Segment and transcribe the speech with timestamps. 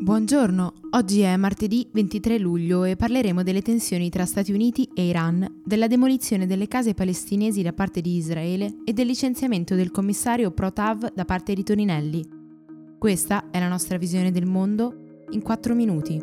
[0.00, 5.60] Buongiorno, oggi è martedì 23 luglio e parleremo delle tensioni tra Stati Uniti e Iran,
[5.64, 11.12] della demolizione delle case palestinesi da parte di Israele e del licenziamento del commissario Pro-Tav
[11.12, 12.24] da parte di Toninelli.
[12.96, 16.22] Questa è la nostra visione del mondo in 4 minuti.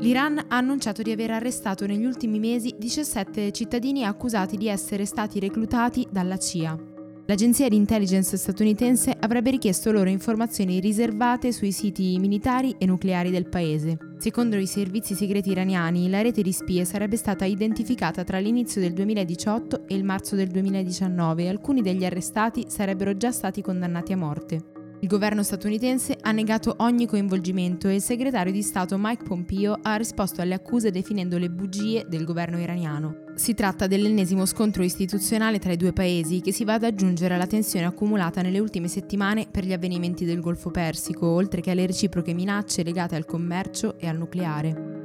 [0.00, 5.40] L'Iran ha annunciato di aver arrestato negli ultimi mesi 17 cittadini accusati di essere stati
[5.40, 6.96] reclutati dalla CIA.
[7.30, 13.50] L'agenzia di intelligence statunitense avrebbe richiesto loro informazioni riservate sui siti militari e nucleari del
[13.50, 13.98] paese.
[14.16, 18.94] Secondo i servizi segreti iraniani, la rete di spie sarebbe stata identificata tra l'inizio del
[18.94, 24.16] 2018 e il marzo del 2019 e alcuni degli arrestati sarebbero già stati condannati a
[24.16, 24.62] morte.
[25.00, 29.96] Il governo statunitense ha negato ogni coinvolgimento e il segretario di Stato Mike Pompeo ha
[29.96, 33.26] risposto alle accuse definendo le bugie del governo iraniano.
[33.38, 37.46] Si tratta dell'ennesimo scontro istituzionale tra i due paesi che si va ad aggiungere alla
[37.46, 42.34] tensione accumulata nelle ultime settimane per gli avvenimenti del Golfo Persico, oltre che alle reciproche
[42.34, 44.96] minacce legate al commercio e al nucleare.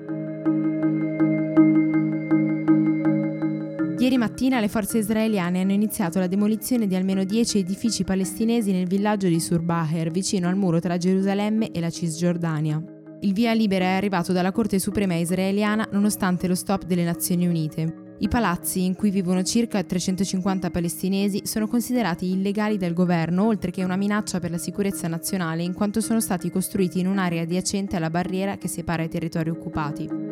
[3.99, 8.87] Ieri mattina le forze israeliane hanno iniziato la demolizione di almeno 10 edifici palestinesi nel
[8.87, 12.83] villaggio di Surbaher, vicino al muro tra Gerusalemme e la Cisgiordania.
[13.21, 18.02] Il via libera è arrivato dalla Corte Suprema israeliana nonostante lo stop delle Nazioni Unite.
[18.19, 23.83] I palazzi in cui vivono circa 350 palestinesi sono considerati illegali dal governo, oltre che
[23.83, 28.09] una minaccia per la sicurezza nazionale, in quanto sono stati costruiti in un'area adiacente alla
[28.09, 30.31] barriera che separa i territori occupati.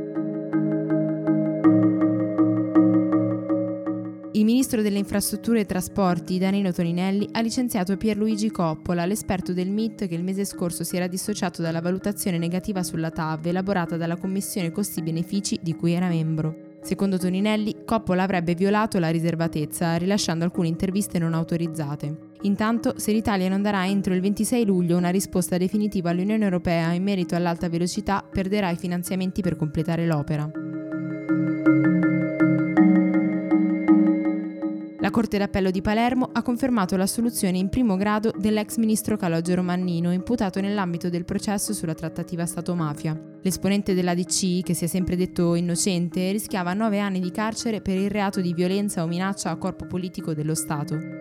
[4.34, 10.08] Il ministro delle infrastrutture e trasporti, Danilo Toninelli, ha licenziato Pierluigi Coppola, l'esperto del MIT
[10.08, 14.72] che il mese scorso si era dissociato dalla valutazione negativa sulla TAV elaborata dalla Commissione
[14.72, 16.71] Costi-Benefici di cui era membro.
[16.82, 22.30] Secondo Toninelli, Coppola avrebbe violato la riservatezza, rilasciando alcune interviste non autorizzate.
[22.42, 27.04] Intanto, se l'Italia non darà entro il 26 luglio una risposta definitiva all'Unione Europea in
[27.04, 30.52] merito all'alta velocità, perderà i finanziamenti per completare l'opera.
[35.12, 40.14] La Corte d'Appello di Palermo ha confermato l'assoluzione in primo grado dell'ex ministro Calogero Mannino,
[40.14, 43.22] imputato nell'ambito del processo sulla trattativa Stato-mafia.
[43.42, 48.10] L'esponente dell'ADC, che si è sempre detto innocente, rischiava nove anni di carcere per il
[48.10, 51.21] reato di violenza o minaccia a corpo politico dello Stato.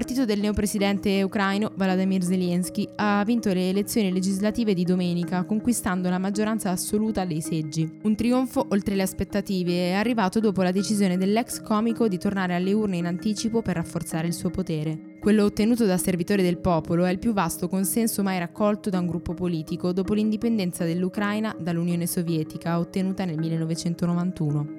[0.00, 6.16] Partito del neopresidente ucraino Volodymyr Zelensky ha vinto le elezioni legislative di domenica, conquistando la
[6.16, 7.98] maggioranza assoluta dei seggi.
[8.04, 12.72] Un trionfo oltre le aspettative è arrivato dopo la decisione dell'ex comico di tornare alle
[12.72, 15.18] urne in anticipo per rafforzare il suo potere.
[15.20, 19.06] Quello ottenuto da servitore del popolo è il più vasto consenso mai raccolto da un
[19.06, 24.78] gruppo politico dopo l'indipendenza dell'Ucraina dall'Unione Sovietica ottenuta nel 1991.